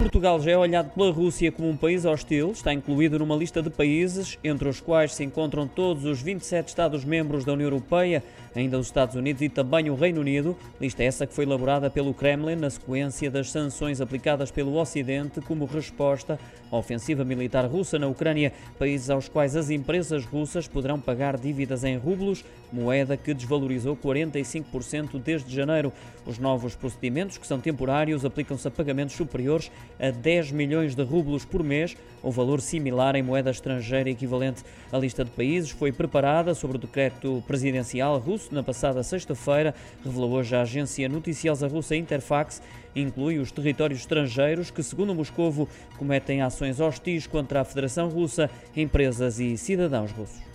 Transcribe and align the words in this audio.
Portugal 0.00 0.40
já 0.40 0.52
é 0.52 0.56
olhado 0.56 0.94
pela 0.94 1.12
Rússia 1.12 1.52
como 1.52 1.68
um 1.68 1.76
país 1.76 2.06
hostil, 2.06 2.52
está 2.52 2.72
incluído 2.72 3.18
numa 3.18 3.36
lista 3.36 3.60
de 3.60 3.68
países, 3.68 4.38
entre 4.42 4.66
os 4.66 4.80
quais 4.80 5.14
se 5.14 5.22
encontram 5.22 5.68
todos 5.68 6.06
os 6.06 6.22
27 6.22 6.68
Estados-membros 6.68 7.44
da 7.44 7.52
União 7.52 7.66
Europeia, 7.66 8.24
ainda 8.56 8.78
os 8.78 8.86
Estados 8.86 9.14
Unidos 9.14 9.42
e 9.42 9.50
também 9.50 9.90
o 9.90 9.94
Reino 9.94 10.22
Unido. 10.22 10.56
Lista 10.80 11.02
essa 11.02 11.26
que 11.26 11.34
foi 11.34 11.44
elaborada 11.44 11.90
pelo 11.90 12.14
Kremlin 12.14 12.56
na 12.56 12.70
sequência 12.70 13.30
das 13.30 13.50
sanções 13.50 14.00
aplicadas 14.00 14.50
pelo 14.50 14.74
Ocidente 14.76 15.42
como 15.42 15.66
resposta 15.66 16.40
à 16.72 16.76
ofensiva 16.78 17.22
militar 17.22 17.66
russa 17.66 17.98
na 17.98 18.06
Ucrânia, 18.06 18.54
países 18.78 19.10
aos 19.10 19.28
quais 19.28 19.54
as 19.54 19.68
empresas 19.68 20.24
russas 20.24 20.66
poderão 20.66 20.98
pagar 20.98 21.36
dívidas 21.36 21.84
em 21.84 21.98
rublos, 21.98 22.42
moeda 22.72 23.18
que 23.18 23.34
desvalorizou 23.34 23.94
45% 23.96 25.20
desde 25.22 25.54
janeiro. 25.54 25.92
Os 26.24 26.38
novos 26.38 26.74
procedimentos, 26.74 27.36
que 27.38 27.46
são 27.46 27.60
temporários, 27.60 28.24
aplicam-se 28.24 28.66
a 28.66 28.70
pagamentos 28.70 29.16
superiores 29.16 29.70
a 29.98 30.10
10 30.10 30.52
milhões 30.52 30.94
de 30.94 31.02
rublos 31.02 31.44
por 31.44 31.62
mês, 31.62 31.96
ou 32.22 32.30
valor 32.30 32.60
similar 32.60 33.16
em 33.16 33.22
moeda 33.22 33.50
estrangeira 33.50 34.10
equivalente. 34.10 34.62
A 34.92 34.98
lista 34.98 35.24
de 35.24 35.30
países 35.30 35.70
foi 35.70 35.92
preparada 35.92 36.54
sobre 36.54 36.76
o 36.76 36.80
decreto 36.80 37.42
presidencial 37.46 38.18
russo 38.18 38.54
na 38.54 38.62
passada 38.62 39.02
sexta-feira, 39.02 39.74
revelou 40.04 40.32
hoje 40.32 40.54
a 40.54 40.62
agência 40.62 41.08
noticiosa 41.08 41.66
russa 41.66 41.96
Interfax, 41.96 42.62
inclui 42.94 43.38
os 43.38 43.50
territórios 43.50 44.00
estrangeiros 44.00 44.70
que, 44.70 44.82
segundo 44.82 45.14
Moscovo, 45.14 45.68
cometem 45.96 46.42
ações 46.42 46.80
hostis 46.80 47.26
contra 47.26 47.60
a 47.60 47.64
Federação 47.64 48.08
Russa, 48.08 48.50
empresas 48.76 49.38
e 49.38 49.56
cidadãos 49.56 50.10
russos. 50.12 50.49